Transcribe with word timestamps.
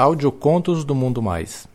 Audiocontos 0.00 0.82
do 0.82 0.94
Mundo 0.94 1.20
Mais. 1.20 1.68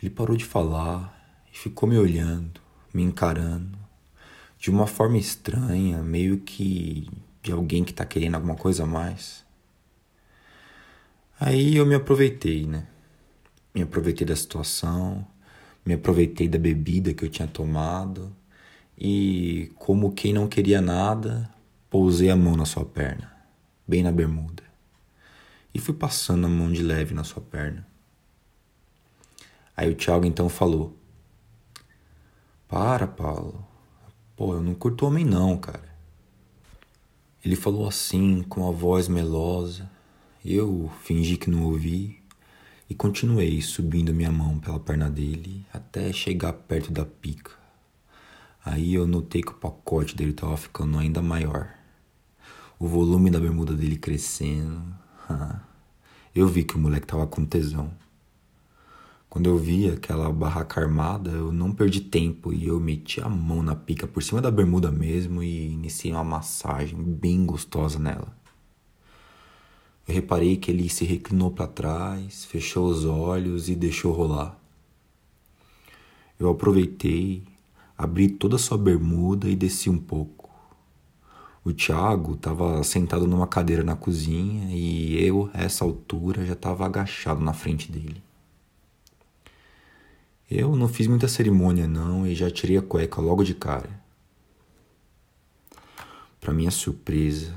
Ele 0.00 0.10
parou 0.10 0.36
de 0.36 0.44
falar 0.44 1.42
e 1.52 1.56
ficou 1.56 1.88
me 1.88 1.96
olhando, 1.96 2.60
me 2.92 3.02
encarando, 3.02 3.78
de 4.58 4.70
uma 4.70 4.86
forma 4.86 5.16
estranha, 5.16 6.02
meio 6.02 6.38
que 6.38 7.08
de 7.42 7.52
alguém 7.52 7.84
que 7.84 7.92
tá 7.92 8.04
querendo 8.04 8.34
alguma 8.34 8.56
coisa 8.56 8.82
a 8.82 8.86
mais. 8.86 9.44
Aí 11.38 11.76
eu 11.76 11.86
me 11.86 11.94
aproveitei, 11.94 12.66
né? 12.66 12.86
Me 13.74 13.82
aproveitei 13.82 14.26
da 14.26 14.36
situação, 14.36 15.26
me 15.84 15.94
aproveitei 15.94 16.48
da 16.48 16.58
bebida 16.58 17.12
que 17.12 17.24
eu 17.24 17.28
tinha 17.28 17.48
tomado 17.48 18.34
e, 18.96 19.72
como 19.76 20.12
quem 20.12 20.32
não 20.32 20.48
queria 20.48 20.80
nada, 20.80 21.50
pousei 21.90 22.30
a 22.30 22.36
mão 22.36 22.56
na 22.56 22.64
sua 22.64 22.84
perna, 22.84 23.32
bem 23.86 24.02
na 24.02 24.12
bermuda 24.12 24.64
e 25.74 25.80
fui 25.80 25.94
passando 25.94 26.46
a 26.46 26.48
mão 26.48 26.72
de 26.72 26.82
leve 26.82 27.12
na 27.12 27.24
sua 27.24 27.42
perna. 27.42 27.86
Aí 29.76 29.90
o 29.90 29.96
Thiago 29.96 30.24
então 30.24 30.48
falou: 30.48 30.96
Para, 32.68 33.06
Paulo. 33.06 33.66
Pô, 34.36 34.54
eu 34.54 34.62
não 34.62 34.74
curto 34.74 35.06
homem 35.06 35.24
não, 35.24 35.56
cara. 35.56 35.94
Ele 37.44 37.56
falou 37.56 37.86
assim, 37.86 38.42
com 38.42 38.66
a 38.68 38.72
voz 38.72 39.06
melosa. 39.08 39.90
Eu 40.44 40.90
fingi 41.02 41.36
que 41.36 41.50
não 41.50 41.64
ouvi 41.64 42.22
e 42.88 42.94
continuei 42.94 43.60
subindo 43.62 44.14
minha 44.14 44.32
mão 44.32 44.58
pela 44.58 44.78
perna 44.78 45.10
dele 45.10 45.64
até 45.72 46.12
chegar 46.12 46.52
perto 46.52 46.92
da 46.92 47.04
pica. 47.04 47.52
Aí 48.64 48.94
eu 48.94 49.06
notei 49.06 49.42
que 49.42 49.52
o 49.52 49.56
pacote 49.56 50.16
dele 50.16 50.30
estava 50.30 50.56
ficando 50.56 50.98
ainda 50.98 51.20
maior. 51.20 51.74
O 52.78 52.88
volume 52.88 53.30
da 53.30 53.38
bermuda 53.38 53.74
dele 53.74 53.96
crescendo, 53.96 54.82
eu 56.34 56.46
vi 56.48 56.64
que 56.64 56.76
o 56.76 56.78
moleque 56.78 57.06
tava 57.06 57.26
com 57.26 57.44
tesão. 57.44 57.90
Quando 59.34 59.46
eu 59.46 59.58
vi 59.58 59.90
aquela 59.90 60.32
barraca 60.32 60.80
armada, 60.80 61.30
eu 61.30 61.50
não 61.50 61.72
perdi 61.72 62.00
tempo 62.00 62.52
e 62.52 62.66
eu 62.68 62.78
meti 62.78 63.20
a 63.20 63.28
mão 63.28 63.62
na 63.62 63.74
pica 63.74 64.06
por 64.06 64.22
cima 64.22 64.40
da 64.40 64.50
bermuda 64.50 64.92
mesmo 64.92 65.42
e 65.42 65.72
iniciei 65.72 66.12
uma 66.12 66.22
massagem 66.22 67.02
bem 67.02 67.44
gostosa 67.44 67.98
nela. 67.98 68.32
Eu 70.06 70.14
reparei 70.14 70.56
que 70.56 70.70
ele 70.70 70.88
se 70.88 71.04
reclinou 71.04 71.50
para 71.50 71.66
trás, 71.66 72.44
fechou 72.44 72.86
os 72.86 73.04
olhos 73.04 73.68
e 73.68 73.74
deixou 73.74 74.12
rolar. 74.12 74.56
Eu 76.38 76.50
aproveitei, 76.50 77.42
abri 77.96 78.28
toda 78.28 78.56
a 78.56 78.58
sua 78.58 78.76
bermuda 78.76 79.48
e 79.48 79.56
desci 79.56 79.88
um 79.88 79.98
pouco. 79.98 80.43
O 81.64 81.72
Thiago 81.72 82.34
estava 82.34 82.84
sentado 82.84 83.26
numa 83.26 83.46
cadeira 83.46 83.82
na 83.82 83.96
cozinha 83.96 84.68
e 84.70 85.16
eu, 85.24 85.48
a 85.54 85.62
essa 85.62 85.82
altura, 85.82 86.44
já 86.44 86.52
estava 86.52 86.84
agachado 86.84 87.40
na 87.40 87.54
frente 87.54 87.90
dele. 87.90 88.22
Eu 90.50 90.76
não 90.76 90.88
fiz 90.88 91.06
muita 91.06 91.26
cerimônia 91.26 91.88
não 91.88 92.26
e 92.26 92.34
já 92.34 92.50
tirei 92.50 92.76
a 92.76 92.82
cueca 92.82 93.18
logo 93.18 93.42
de 93.42 93.54
cara. 93.54 93.88
Para 96.38 96.52
minha 96.52 96.70
surpresa, 96.70 97.54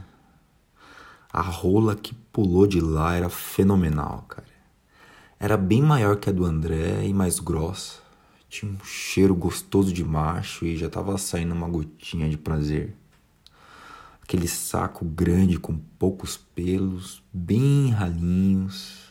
a 1.29 1.41
rola 1.41 1.93
que 1.93 2.15
pulou 2.31 2.65
de 2.65 2.79
lá 2.79 3.13
era 3.13 3.27
fenomenal, 3.27 4.23
cara. 4.29 4.47
Era 5.37 5.57
bem 5.57 5.81
maior 5.81 6.15
que 6.15 6.29
a 6.29 6.33
do 6.33 6.45
André 6.45 7.05
e 7.05 7.13
mais 7.13 7.39
grossa. 7.39 7.99
Tinha 8.47 8.71
um 8.71 8.79
cheiro 8.85 9.35
gostoso 9.35 9.91
de 9.91 10.05
macho 10.05 10.65
e 10.65 10.77
já 10.77 10.87
estava 10.87 11.17
saindo 11.17 11.53
uma 11.53 11.67
gotinha 11.67 12.29
de 12.29 12.37
prazer 12.37 12.95
aquele 14.27 14.45
saco 14.45 15.05
grande 15.05 15.57
com 15.57 15.77
poucos 15.97 16.35
pelos, 16.35 17.23
bem 17.31 17.91
ralinhos. 17.91 19.07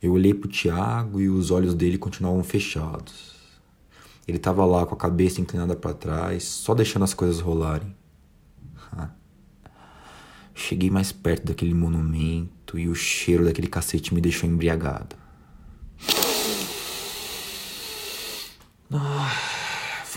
Eu 0.00 0.12
olhei 0.12 0.32
para 0.32 0.46
o 0.46 0.50
Tiago 0.50 1.20
e 1.20 1.28
os 1.28 1.50
olhos 1.50 1.74
dele 1.74 1.98
continuavam 1.98 2.44
fechados. 2.44 3.34
Ele 4.26 4.36
estava 4.36 4.64
lá 4.64 4.86
com 4.86 4.94
a 4.94 4.96
cabeça 4.96 5.40
inclinada 5.40 5.74
para 5.74 5.92
trás, 5.92 6.44
só 6.44 6.76
deixando 6.76 7.02
as 7.02 7.12
coisas 7.12 7.40
rolarem. 7.40 7.92
Cheguei 10.54 10.90
mais 10.90 11.10
perto 11.10 11.46
daquele 11.46 11.74
monumento 11.74 12.78
e 12.78 12.88
o 12.88 12.94
cheiro 12.94 13.44
daquele 13.44 13.66
cacete 13.66 14.14
me 14.14 14.20
deixou 14.20 14.48
embriagado. 14.48 15.16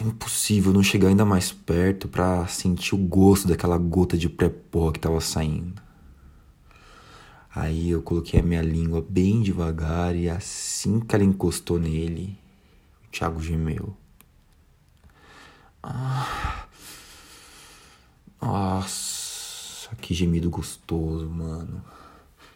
Impossível 0.03 0.73
não 0.73 0.83
chegar 0.83 1.07
ainda 1.07 1.23
mais 1.23 1.53
perto 1.53 2.09
para 2.09 2.45
sentir 2.47 2.93
o 2.93 2.97
gosto 2.97 3.47
daquela 3.47 3.77
gota 3.77 4.17
de 4.17 4.27
pré-pó 4.27 4.91
que 4.91 4.99
tava 4.99 5.21
saindo. 5.21 5.81
Aí 7.55 7.89
eu 7.89 8.01
coloquei 8.01 8.41
a 8.41 8.43
minha 8.43 8.61
língua 8.61 9.05
bem 9.07 9.41
devagar 9.41 10.13
e 10.13 10.29
assim 10.29 10.99
que 10.99 11.15
ela 11.15 11.23
encostou 11.23 11.79
nele, 11.79 12.37
o 13.07 13.11
Thiago 13.11 13.41
gemeu. 13.41 13.95
Ah, 15.81 16.67
nossa, 18.41 19.95
que 20.01 20.13
gemido 20.13 20.49
gostoso, 20.49 21.29
mano. 21.29 21.81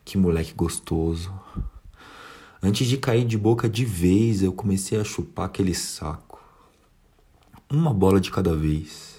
Que 0.04 0.18
moleque 0.18 0.54
gostoso. 0.54 1.32
Antes 2.62 2.88
de 2.88 2.98
cair 2.98 3.26
de 3.26 3.38
boca 3.38 3.70
de 3.70 3.86
vez, 3.86 4.44
eu 4.44 4.52
comecei 4.52 5.00
a 5.00 5.04
chupar 5.06 5.46
aquele 5.46 5.74
saco 5.74 6.27
uma 7.70 7.94
bola 7.94 8.20
de 8.22 8.32
cada 8.32 8.56
vez. 8.56 9.18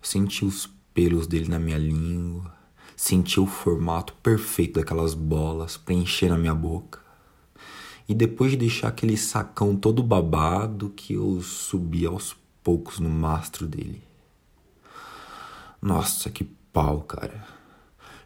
Senti 0.00 0.44
os 0.44 0.68
pelos 0.94 1.26
dele 1.26 1.48
na 1.48 1.58
minha 1.58 1.78
língua, 1.78 2.52
senti 2.96 3.40
o 3.40 3.46
formato 3.46 4.12
perfeito 4.22 4.78
daquelas 4.78 5.12
bolas 5.14 5.76
preencher 5.76 6.28
na 6.28 6.38
minha 6.38 6.54
boca. 6.54 7.00
E 8.08 8.14
depois 8.14 8.52
de 8.52 8.56
deixar 8.56 8.88
aquele 8.88 9.16
sacão 9.16 9.76
todo 9.76 10.02
babado, 10.02 10.90
que 10.90 11.14
eu 11.14 11.42
subi 11.42 12.06
aos 12.06 12.34
poucos 12.62 12.98
no 12.98 13.10
mastro 13.10 13.66
dele. 13.66 14.02
Nossa, 15.82 16.30
que 16.30 16.44
pau, 16.72 17.02
cara. 17.02 17.46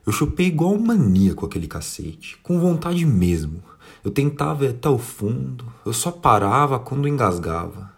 Eu 0.06 0.12
chupei 0.12 0.46
igual 0.46 0.74
um 0.74 0.80
maníaco 0.80 1.46
aquele 1.46 1.66
cacete, 1.66 2.36
com 2.42 2.60
vontade 2.60 3.04
mesmo. 3.06 3.62
Eu 4.04 4.10
tentava 4.10 4.64
ir 4.64 4.68
até 4.70 4.88
o 4.88 4.98
fundo, 4.98 5.64
eu 5.84 5.92
só 5.92 6.10
parava 6.10 6.78
quando 6.78 7.08
engasgava. 7.08 7.91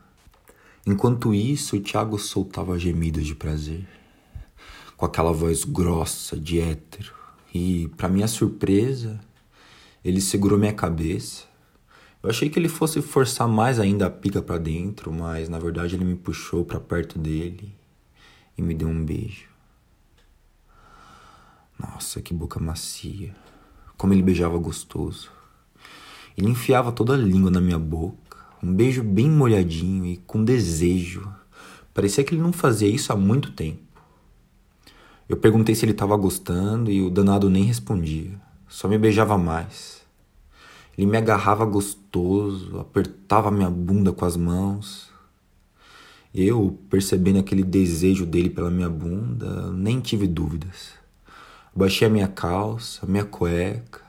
Enquanto 0.86 1.32
isso, 1.32 1.76
o 1.76 1.80
Tiago 1.80 2.18
soltava 2.18 2.78
gemidos 2.78 3.26
de 3.26 3.34
prazer, 3.34 3.88
com 4.98 5.06
aquela 5.06 5.32
voz 5.32 5.64
grossa 5.64 6.36
de 6.36 6.60
hétero. 6.60 7.14
E, 7.54 7.88
para 7.96 8.08
minha 8.08 8.28
surpresa, 8.28 9.18
ele 10.04 10.20
segurou 10.20 10.58
minha 10.58 10.74
cabeça. 10.74 11.44
Eu 12.22 12.28
achei 12.28 12.50
que 12.50 12.58
ele 12.58 12.68
fosse 12.68 13.00
forçar 13.00 13.48
mais 13.48 13.80
ainda 13.80 14.06
a 14.06 14.10
pica 14.10 14.42
para 14.42 14.58
dentro, 14.58 15.10
mas 15.10 15.48
na 15.48 15.58
verdade 15.58 15.94
ele 15.94 16.04
me 16.04 16.16
puxou 16.16 16.64
para 16.66 16.78
perto 16.78 17.18
dele 17.18 17.74
e 18.58 18.62
me 18.62 18.74
deu 18.74 18.88
um 18.88 19.04
beijo. 19.04 19.48
Nossa, 21.78 22.20
que 22.20 22.34
boca 22.34 22.60
macia. 22.60 23.34
Como 23.96 24.12
ele 24.12 24.22
beijava 24.22 24.58
gostoso. 24.58 25.30
Ele 26.36 26.48
enfiava 26.50 26.92
toda 26.92 27.14
a 27.14 27.16
língua 27.16 27.50
na 27.50 27.60
minha 27.60 27.78
boca 27.78 28.23
um 28.64 28.72
beijo 28.72 29.02
bem 29.02 29.30
molhadinho 29.30 30.06
e 30.06 30.16
com 30.16 30.42
desejo. 30.42 31.30
Parecia 31.92 32.24
que 32.24 32.34
ele 32.34 32.40
não 32.40 32.52
fazia 32.52 32.88
isso 32.88 33.12
há 33.12 33.16
muito 33.16 33.52
tempo. 33.52 33.82
Eu 35.28 35.36
perguntei 35.36 35.74
se 35.74 35.84
ele 35.84 35.92
estava 35.92 36.16
gostando 36.16 36.90
e 36.90 37.02
o 37.02 37.10
danado 37.10 37.50
nem 37.50 37.64
respondia, 37.64 38.40
só 38.66 38.88
me 38.88 38.96
beijava 38.96 39.36
mais. 39.36 40.02
Ele 40.96 41.06
me 41.06 41.18
agarrava 41.18 41.66
gostoso, 41.66 42.78
apertava 42.78 43.50
minha 43.50 43.68
bunda 43.68 44.12
com 44.12 44.24
as 44.24 44.36
mãos. 44.36 45.10
Eu, 46.34 46.78
percebendo 46.88 47.40
aquele 47.40 47.62
desejo 47.62 48.24
dele 48.24 48.48
pela 48.48 48.70
minha 48.70 48.88
bunda, 48.88 49.70
nem 49.72 50.00
tive 50.00 50.26
dúvidas. 50.26 50.92
Baixei 51.76 52.08
a 52.08 52.10
minha 52.10 52.28
calça, 52.28 53.04
a 53.04 53.08
minha 53.08 53.24
cueca 53.24 54.00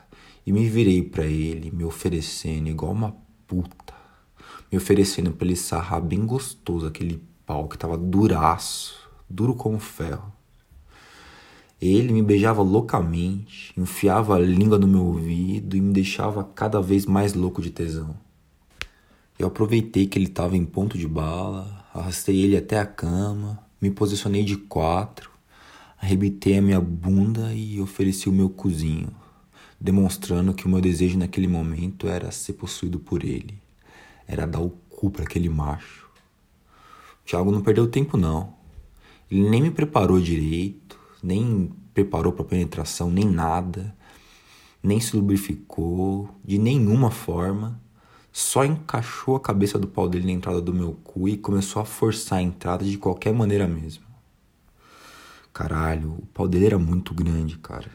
e 0.46 0.52
me 0.52 0.66
virei 0.66 1.02
para 1.02 1.26
ele, 1.26 1.70
me 1.70 1.84
oferecendo 1.84 2.68
igual 2.68 2.92
uma 2.92 3.14
puta 3.46 3.95
me 4.70 4.78
oferecendo 4.78 5.30
para 5.32 5.46
ele 5.46 5.56
sarrar 5.56 6.00
bem 6.00 6.24
gostoso 6.26 6.86
aquele 6.86 7.22
pau 7.44 7.68
que 7.68 7.78
tava 7.78 7.96
duraço, 7.96 9.08
duro 9.28 9.54
como 9.54 9.78
ferro. 9.78 10.32
Ele 11.80 12.12
me 12.12 12.22
beijava 12.22 12.62
loucamente, 12.62 13.72
enfiava 13.76 14.36
a 14.36 14.38
língua 14.38 14.78
no 14.78 14.88
meu 14.88 15.04
ouvido 15.04 15.76
e 15.76 15.80
me 15.80 15.92
deixava 15.92 16.42
cada 16.42 16.80
vez 16.80 17.04
mais 17.04 17.34
louco 17.34 17.60
de 17.60 17.70
tesão. 17.70 18.16
Eu 19.38 19.48
aproveitei 19.48 20.06
que 20.06 20.18
ele 20.18 20.26
estava 20.26 20.56
em 20.56 20.64
ponto 20.64 20.96
de 20.96 21.06
bala, 21.06 21.84
arrastei 21.92 22.40
ele 22.40 22.56
até 22.56 22.80
a 22.80 22.86
cama, 22.86 23.62
me 23.80 23.90
posicionei 23.90 24.42
de 24.42 24.56
quatro, 24.56 25.30
arrebitei 26.00 26.56
a 26.56 26.62
minha 26.62 26.80
bunda 26.80 27.52
e 27.52 27.78
ofereci 27.78 28.30
o 28.30 28.32
meu 28.32 28.48
cozinho, 28.48 29.14
demonstrando 29.78 30.54
que 30.54 30.64
o 30.64 30.70
meu 30.70 30.80
desejo 30.80 31.18
naquele 31.18 31.46
momento 31.46 32.08
era 32.08 32.30
ser 32.30 32.54
possuído 32.54 32.98
por 32.98 33.22
ele, 33.22 33.60
era 34.26 34.46
dar 34.46 34.60
o 34.60 34.70
cu 34.70 35.10
para 35.10 35.24
aquele 35.24 35.48
macho. 35.48 36.06
O 37.22 37.26
Thiago 37.26 37.50
não 37.50 37.62
perdeu 37.62 37.88
tempo 37.88 38.16
não. 38.16 38.54
Ele 39.30 39.48
nem 39.48 39.62
me 39.62 39.70
preparou 39.70 40.20
direito, 40.20 40.98
nem 41.22 41.72
preparou 41.92 42.32
para 42.32 42.44
penetração, 42.44 43.10
nem 43.10 43.24
nada, 43.24 43.96
nem 44.82 45.00
se 45.00 45.16
lubrificou 45.16 46.28
de 46.44 46.58
nenhuma 46.58 47.10
forma 47.10 47.80
só 48.38 48.66
encaixou 48.66 49.34
a 49.34 49.40
cabeça 49.40 49.78
do 49.78 49.88
pau 49.88 50.06
dele 50.06 50.26
na 50.26 50.32
entrada 50.32 50.60
do 50.60 50.70
meu 50.70 50.92
cu 51.02 51.26
e 51.26 51.38
começou 51.38 51.80
a 51.80 51.86
forçar 51.86 52.38
a 52.40 52.42
entrada 52.42 52.84
de 52.84 52.98
qualquer 52.98 53.32
maneira 53.32 53.66
mesmo. 53.66 54.04
Caralho, 55.54 56.18
o 56.18 56.26
pau 56.34 56.46
dele 56.46 56.66
era 56.66 56.78
muito 56.78 57.14
grande, 57.14 57.56
cara. 57.56 57.90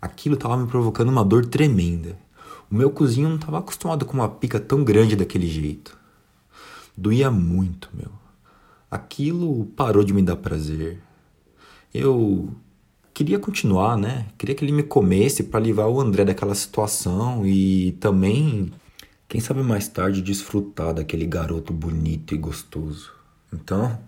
Aquilo 0.00 0.36
tava 0.36 0.56
me 0.56 0.68
provocando 0.68 1.08
uma 1.08 1.24
dor 1.24 1.44
tremenda. 1.44 2.16
O 2.70 2.74
meu 2.74 2.90
cozinho 2.90 3.28
não 3.28 3.38
tava 3.38 3.58
acostumado 3.58 4.06
com 4.06 4.14
uma 4.14 4.28
pica 4.28 4.60
tão 4.60 4.84
grande 4.84 5.16
daquele 5.16 5.48
jeito. 5.48 5.98
Doía 6.96 7.30
muito, 7.30 7.88
meu. 7.92 8.12
Aquilo 8.88 9.66
parou 9.76 10.04
de 10.04 10.12
me 10.12 10.22
dar 10.22 10.36
prazer. 10.36 11.00
Eu 11.92 12.54
queria 13.12 13.38
continuar, 13.38 13.96
né? 13.96 14.26
Queria 14.38 14.54
que 14.54 14.64
ele 14.64 14.72
me 14.72 14.84
comesse 14.84 15.42
para 15.42 15.58
livrar 15.58 15.88
o 15.88 16.00
André 16.00 16.24
daquela 16.24 16.54
situação 16.54 17.44
e 17.44 17.92
também 18.00 18.72
quem 19.28 19.40
sabe 19.40 19.62
mais 19.62 19.88
tarde 19.88 20.22
desfrutar 20.22 20.94
daquele 20.94 21.26
garoto 21.26 21.72
bonito 21.72 22.34
e 22.34 22.38
gostoso. 22.38 23.12
Então, 23.52 23.98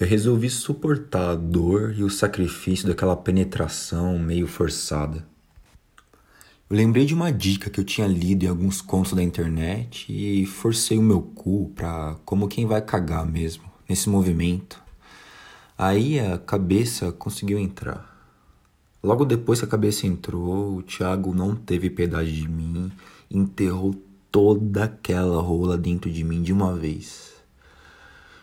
eu 0.00 0.06
resolvi 0.06 0.48
suportar 0.48 1.30
a 1.30 1.34
dor 1.34 1.94
e 1.96 2.02
o 2.02 2.10
sacrifício 2.10 2.88
daquela 2.88 3.16
penetração 3.16 4.18
meio 4.18 4.46
forçada. 4.46 5.26
Eu 6.70 6.76
lembrei 6.76 7.06
de 7.06 7.14
uma 7.14 7.32
dica 7.32 7.70
que 7.70 7.80
eu 7.80 7.84
tinha 7.84 8.06
lido 8.06 8.44
em 8.44 8.48
alguns 8.48 8.82
contos 8.82 9.14
da 9.14 9.22
internet 9.22 10.04
e 10.10 10.44
forcei 10.44 10.98
o 10.98 11.02
meu 11.02 11.22
cu 11.22 11.72
pra 11.74 12.18
como 12.26 12.46
quem 12.46 12.66
vai 12.66 12.82
cagar 12.82 13.24
mesmo, 13.24 13.64
nesse 13.88 14.10
movimento. 14.10 14.78
Aí 15.78 16.20
a 16.20 16.36
cabeça 16.36 17.10
conseguiu 17.10 17.58
entrar. 17.58 18.14
Logo 19.02 19.24
depois 19.24 19.60
que 19.60 19.64
a 19.64 19.68
cabeça 19.68 20.06
entrou, 20.06 20.76
o 20.76 20.82
Thiago 20.82 21.32
não 21.32 21.56
teve 21.56 21.88
piedade 21.88 22.36
de 22.36 22.46
mim, 22.46 22.92
enterrou 23.30 23.94
toda 24.30 24.84
aquela 24.84 25.40
rola 25.40 25.78
dentro 25.78 26.10
de 26.10 26.22
mim 26.22 26.42
de 26.42 26.52
uma 26.52 26.76
vez. 26.76 27.32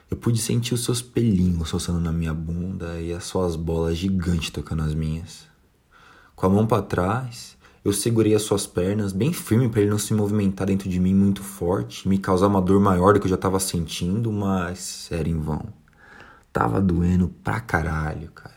Eu 0.10 0.18
pude 0.18 0.42
sentir 0.42 0.74
os 0.74 0.84
seus 0.84 1.00
pelinhos 1.00 1.70
roçando 1.70 2.00
na 2.00 2.12
minha 2.12 2.34
bunda 2.34 3.00
e 3.00 3.14
as 3.14 3.26
suas 3.26 3.56
bolas 3.56 3.96
gigantes 3.96 4.50
tocando 4.50 4.82
as 4.82 4.96
minhas. 4.96 5.46
Com 6.36 6.48
a 6.48 6.50
mão 6.50 6.66
para 6.66 6.82
trás, 6.82 7.56
eu 7.86 7.94
segurei 7.94 8.34
as 8.34 8.42
suas 8.42 8.66
pernas 8.66 9.14
bem 9.14 9.32
firme 9.32 9.70
para 9.70 9.82
ele 9.82 9.92
não 9.92 10.00
se 10.00 10.12
movimentar 10.12 10.66
dentro 10.66 10.90
de 10.90 11.00
mim 11.00 11.14
muito 11.14 11.44
forte, 11.44 12.10
me 12.10 12.18
causar 12.18 12.48
uma 12.48 12.60
dor 12.60 12.80
maior 12.80 13.14
do 13.14 13.20
que 13.20 13.28
eu 13.28 13.30
já 13.30 13.36
estava 13.36 13.60
sentindo, 13.60 14.32
mas 14.32 15.08
era 15.12 15.30
em 15.30 15.40
vão. 15.40 15.62
Tava 16.52 16.82
doendo 16.82 17.28
pra 17.44 17.60
caralho, 17.60 18.32
cara. 18.32 18.56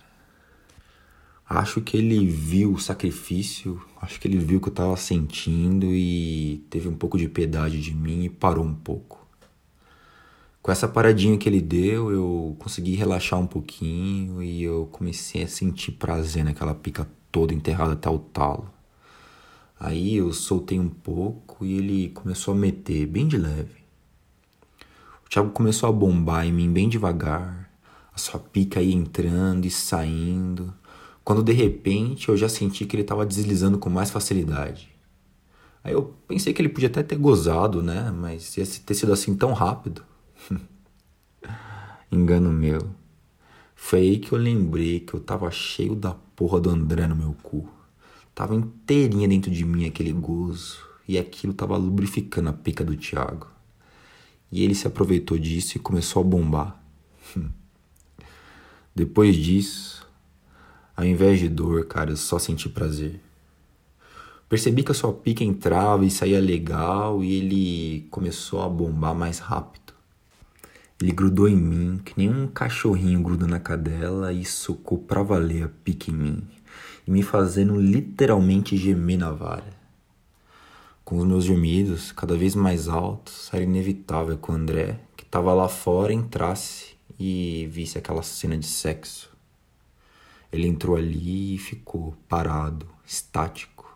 Acho 1.47 1.83
que 1.83 1.99
ele 1.99 2.27
viu 2.27 2.73
o 2.73 2.79
sacrifício, 2.79 3.79
acho 4.01 4.19
que 4.19 4.27
ele 4.27 4.39
viu 4.39 4.57
o 4.57 4.61
que 4.63 4.69
eu 4.69 4.73
estava 4.73 4.97
sentindo 4.97 5.87
e 5.93 6.65
teve 6.71 6.89
um 6.89 6.95
pouco 6.95 7.19
de 7.19 7.29
piedade 7.29 7.83
de 7.83 7.95
mim 7.95 8.25
e 8.25 8.31
parou 8.31 8.65
um 8.65 8.75
pouco. 8.75 9.27
Com 10.63 10.73
essa 10.73 10.89
paradinha 10.89 11.37
que 11.37 11.47
ele 11.49 11.61
deu, 11.61 12.11
eu 12.11 12.57
consegui 12.59 12.95
relaxar 12.95 13.39
um 13.39 13.47
pouquinho 13.47 14.43
e 14.43 14.63
eu 14.63 14.89
comecei 14.91 15.43
a 15.43 15.49
sentir 15.49 15.93
prazer 15.93 16.45
naquela 16.45 16.75
pica 16.75 17.07
toda 17.31 17.53
enterrada 17.53 17.93
até 17.93 18.09
o 18.09 18.19
talo. 18.19 18.78
Aí 19.79 20.17
eu 20.17 20.33
soltei 20.33 20.79
um 20.79 20.89
pouco 20.89 21.65
e 21.65 21.79
ele 21.79 22.09
começou 22.11 22.55
a 22.55 22.57
meter 22.57 23.07
bem 23.07 23.29
de 23.29 23.37
leve. 23.37 23.79
O 25.25 25.29
Thiago 25.29 25.51
começou 25.51 25.89
a 25.89 25.93
bombar 25.93 26.47
em 26.47 26.53
mim 26.53 26.73
bem 26.73 26.89
devagar, 26.89 27.71
a 28.13 28.19
sua 28.19 28.41
pica 28.41 28.81
ia 28.81 28.95
entrando 28.95 29.67
e 29.67 29.71
saindo 29.71 30.75
quando 31.29 31.43
de 31.43 31.53
repente 31.53 32.31
eu 32.31 32.39
já 32.39 32.49
senti 32.49 32.87
que 32.87 32.97
ele 32.97 33.03
estava 33.03 33.27
deslizando 33.27 33.77
com 33.77 33.91
mais 33.91 34.11
facilidade. 34.11 34.89
Aí 35.85 35.93
eu 35.93 36.15
pensei 36.27 36.55
que 36.55 36.63
ele 36.63 36.71
podia 36.71 36.89
até 36.89 37.03
ter 37.03 37.17
gozado, 37.17 37.83
né? 37.83 38.11
Mas 38.11 38.57
ia 38.57 38.65
ter 38.65 38.95
sido 38.95 39.13
assim 39.13 39.37
tão 39.37 39.53
rápido. 39.53 40.03
Engano 42.11 42.51
meu. 42.51 42.81
Foi 43.77 43.99
aí 43.99 44.19
que 44.19 44.33
eu 44.33 44.39
lembrei 44.39 45.01
que 45.01 45.13
eu 45.13 45.21
tava 45.21 45.51
cheio 45.51 45.95
da 45.95 46.15
porra 46.35 46.59
do 46.59 46.71
André 46.71 47.07
no 47.07 47.15
meu 47.15 47.37
cu. 47.43 47.69
Tava 48.39 48.55
inteirinha 48.55 49.27
dentro 49.27 49.51
de 49.51 49.65
mim 49.65 49.85
aquele 49.85 50.13
gozo. 50.13 50.79
E 51.09 51.19
aquilo 51.19 51.53
tava 51.53 51.77
lubrificando 51.77 52.49
a 52.49 52.53
pica 52.53 52.85
do 52.85 52.97
Thiago. 52.97 53.49
E 54.53 54.63
ele 54.63 54.77
se 54.77 54.87
aproveitou 54.87 55.37
disso 55.37 55.77
e 55.77 55.81
começou 55.81 56.23
a 56.23 56.25
bombar. 56.25 56.81
Depois 58.95 59.35
disso, 59.35 60.07
ao 60.97 61.05
invés 61.05 61.41
de 61.41 61.49
dor, 61.49 61.87
cara, 61.87 62.13
eu 62.13 62.17
só 62.17 62.39
senti 62.39 62.69
prazer. 62.69 63.21
Percebi 64.49 64.85
que 64.85 64.93
a 64.93 64.95
sua 64.95 65.13
pica 65.13 65.43
entrava 65.43 66.05
e 66.05 66.11
saía 66.11 66.41
legal 66.41 67.25
e 67.25 67.35
ele 67.35 68.07
começou 68.09 68.63
a 68.63 68.69
bombar 68.69 69.17
mais 69.17 69.41
rápido. 69.41 69.93
Ele 71.03 71.11
grudou 71.11 71.49
em 71.49 71.57
mim, 71.57 72.01
que 72.05 72.15
nem 72.17 72.31
um 72.31 72.47
cachorrinho 72.47 73.21
gruda 73.21 73.49
na 73.49 73.59
cadela 73.59 74.33
e 74.33 74.45
socou 74.45 74.97
pra 74.97 75.25
valer 75.25 75.65
a 75.65 75.69
pica 75.69 76.13
em 76.13 76.15
mim, 76.15 76.49
e 77.09 77.11
me 77.11 77.23
fazendo 77.23 77.81
literalmente 77.81 78.77
gemer 78.77 79.17
na 79.17 79.33
vara. 79.33 79.73
Com 81.03 81.17
os 81.17 81.25
meus 81.25 81.45
gemidos 81.47 82.13
cada 82.13 82.37
vez 82.37 82.55
mais 82.55 82.87
altos, 82.87 83.49
era 83.51 83.65
inevitável 83.65 84.37
que 84.37 84.51
o 84.51 84.55
André, 84.55 85.01
que 85.17 85.25
estava 85.25 85.55
lá 85.55 85.71
fora, 85.71 86.13
entrasse 86.13 86.99
e 87.19 87.67
visse 87.73 87.97
aquela 87.97 88.23
cena 88.23 88.59
de 88.59 88.67
sexo. 88.67 89.31
Ele 90.53 90.69
entrou 90.69 90.97
ali 90.97 91.55
e 91.55 91.59
ficou 91.59 92.15
parado, 92.29 92.87
estático, 93.07 93.91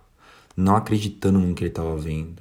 não 0.56 0.74
acreditando 0.74 1.38
no 1.38 1.54
que 1.54 1.64
ele 1.64 1.70
estava 1.70 1.94
vendo. 1.98 2.40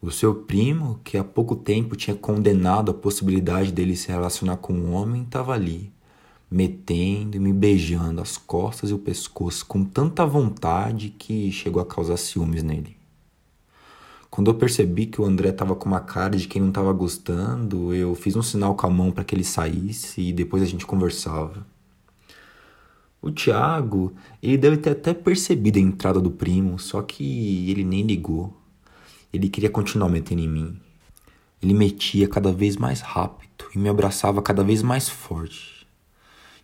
O 0.00 0.12
seu 0.12 0.36
primo, 0.36 1.00
que 1.02 1.18
há 1.18 1.24
pouco 1.24 1.56
tempo 1.56 1.96
tinha 1.96 2.14
condenado 2.14 2.92
a 2.92 2.94
possibilidade 2.94 3.72
dele 3.72 3.96
se 3.96 4.06
relacionar 4.06 4.58
com 4.58 4.72
um 4.72 4.92
homem, 4.92 5.22
estava 5.22 5.52
ali, 5.52 5.92
metendo 6.50 7.36
e 7.36 7.40
me 7.40 7.52
beijando 7.52 8.20
as 8.20 8.36
costas 8.36 8.90
e 8.90 8.94
o 8.94 8.98
pescoço 8.98 9.66
com 9.66 9.84
tanta 9.84 10.24
vontade 10.24 11.10
que 11.10 11.50
chegou 11.50 11.82
a 11.82 11.86
causar 11.86 12.16
ciúmes 12.16 12.62
nele. 12.62 12.96
Quando 14.30 14.50
eu 14.50 14.54
percebi 14.54 15.06
que 15.06 15.20
o 15.20 15.24
André 15.24 15.48
estava 15.48 15.74
com 15.74 15.86
uma 15.86 16.00
cara 16.00 16.36
de 16.36 16.46
quem 16.46 16.60
não 16.60 16.68
estava 16.68 16.92
gostando, 16.92 17.94
eu 17.94 18.14
fiz 18.14 18.36
um 18.36 18.42
sinal 18.42 18.74
com 18.74 18.86
a 18.86 18.90
mão 18.90 19.10
para 19.10 19.24
que 19.24 19.34
ele 19.34 19.44
saísse 19.44 20.20
e 20.20 20.32
depois 20.32 20.62
a 20.62 20.66
gente 20.66 20.84
conversava. 20.84 21.66
O 23.22 23.30
Tiago, 23.30 24.12
ele 24.42 24.58
deve 24.58 24.76
ter 24.76 24.90
até 24.90 25.14
percebido 25.14 25.78
a 25.78 25.82
entrada 25.82 26.20
do 26.20 26.30
primo, 26.30 26.78
só 26.78 27.02
que 27.02 27.70
ele 27.70 27.82
nem 27.82 28.02
ligou. 28.02 28.54
Ele 29.32 29.48
queria 29.48 29.70
continuar 29.70 30.08
metendo 30.08 30.42
em 30.42 30.48
mim. 30.48 30.80
Ele 31.62 31.74
metia 31.74 32.28
cada 32.28 32.52
vez 32.52 32.76
mais 32.76 33.00
rápido 33.00 33.64
e 33.74 33.78
me 33.78 33.88
abraçava 33.88 34.42
cada 34.42 34.62
vez 34.62 34.82
mais 34.82 35.08
forte. 35.08 35.75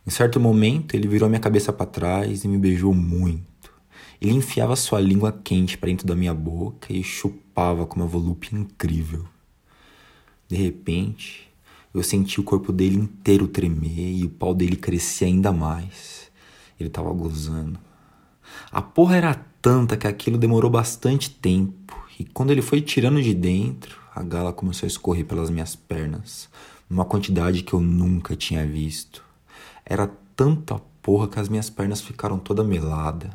Em 0.05 0.09
certo 0.09 0.37
momento, 0.37 0.95
ele 0.95 1.07
virou 1.07 1.29
minha 1.29 1.39
cabeça 1.39 1.71
para 1.71 1.85
trás 1.85 2.43
e 2.43 2.47
me 2.49 2.57
beijou 2.57 2.93
muito. 2.93 3.71
Ele 4.19 4.33
enfiava 4.33 4.75
sua 4.75 4.99
língua 4.99 5.31
quente 5.31 5.77
para 5.77 5.87
dentro 5.87 6.05
da 6.05 6.13
minha 6.13 6.33
boca 6.33 6.91
e 6.91 7.01
chupava 7.01 7.85
com 7.85 7.95
uma 7.97 8.05
volúpia 8.05 8.53
incrível. 8.53 9.25
De 10.47 10.57
repente, 10.57 11.49
eu 11.93 12.03
senti 12.03 12.39
o 12.39 12.43
corpo 12.43 12.73
dele 12.73 12.97
inteiro 12.97 13.47
tremer 13.47 14.11
e 14.17 14.25
o 14.25 14.29
pau 14.29 14.53
dele 14.53 14.75
crescer 14.75 15.25
ainda 15.25 15.53
mais. 15.53 16.29
Ele 16.77 16.89
tava 16.89 17.13
gozando. 17.13 17.79
A 18.71 18.81
porra 18.81 19.15
era 19.15 19.33
tanta 19.61 19.95
que 19.95 20.05
aquilo 20.05 20.37
demorou 20.37 20.69
bastante 20.69 21.29
tempo. 21.29 21.95
E 22.19 22.25
quando 22.25 22.51
ele 22.51 22.61
foi 22.61 22.81
tirando 22.81 23.21
de 23.21 23.33
dentro, 23.33 24.01
a 24.13 24.21
gala 24.21 24.51
começou 24.51 24.85
a 24.85 24.87
escorrer 24.87 25.25
pelas 25.25 25.49
minhas 25.49 25.77
pernas, 25.77 26.49
numa 26.89 27.05
quantidade 27.05 27.63
que 27.63 27.73
eu 27.73 27.79
nunca 27.79 28.35
tinha 28.35 28.67
visto. 28.67 29.23
Era 29.85 30.07
tanta 30.35 30.79
porra 31.01 31.27
que 31.27 31.39
as 31.39 31.49
minhas 31.49 31.69
pernas 31.69 32.01
ficaram 32.01 32.39
toda 32.39 32.63
melada. 32.63 33.29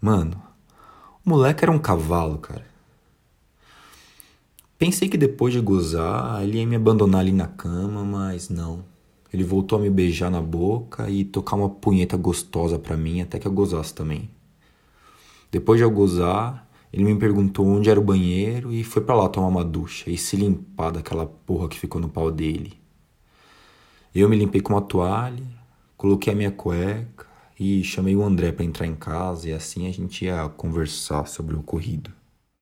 Mano, 0.00 0.42
o 1.24 1.30
moleque 1.30 1.64
era 1.64 1.72
um 1.72 1.78
cavalo, 1.78 2.38
cara. 2.38 2.66
Pensei 4.78 5.08
que 5.08 5.16
depois 5.16 5.54
de 5.54 5.60
gozar, 5.60 6.42
ele 6.42 6.58
ia 6.58 6.66
me 6.66 6.76
abandonar 6.76 7.22
ali 7.22 7.32
na 7.32 7.46
cama, 7.46 8.04
mas 8.04 8.48
não. 8.48 8.84
Ele 9.32 9.42
voltou 9.42 9.78
a 9.78 9.82
me 9.82 9.90
beijar 9.90 10.30
na 10.30 10.40
boca 10.40 11.10
e 11.10 11.24
tocar 11.24 11.56
uma 11.56 11.68
punheta 11.68 12.16
gostosa 12.16 12.78
pra 12.78 12.96
mim 12.96 13.20
até 13.20 13.38
que 13.38 13.46
eu 13.46 13.52
gozasse 13.52 13.94
também. 13.94 14.30
Depois 15.50 15.78
de 15.78 15.84
eu 15.84 15.90
gozar, 15.90 16.68
ele 16.92 17.04
me 17.04 17.18
perguntou 17.18 17.66
onde 17.66 17.90
era 17.90 17.98
o 17.98 18.04
banheiro 18.04 18.72
e 18.72 18.84
foi 18.84 19.02
para 19.02 19.14
lá 19.14 19.28
tomar 19.28 19.48
uma 19.48 19.64
ducha 19.64 20.10
e 20.10 20.16
se 20.16 20.36
limpar 20.36 20.92
daquela 20.92 21.26
porra 21.26 21.68
que 21.68 21.78
ficou 21.78 22.00
no 22.00 22.08
pau 22.08 22.30
dele. 22.30 22.74
Eu 24.14 24.28
me 24.28 24.36
limpei 24.36 24.60
com 24.60 24.74
uma 24.74 24.82
toalha, 24.82 25.44
coloquei 25.96 26.32
a 26.32 26.36
minha 26.36 26.50
cueca 26.50 27.26
e 27.58 27.82
chamei 27.84 28.14
o 28.16 28.22
André 28.22 28.52
para 28.52 28.64
entrar 28.64 28.86
em 28.86 28.94
casa 28.94 29.48
e 29.48 29.52
assim 29.52 29.88
a 29.88 29.92
gente 29.92 30.24
ia 30.24 30.48
conversar 30.48 31.26
sobre 31.26 31.54
o 31.54 31.60
ocorrido. 31.60 32.15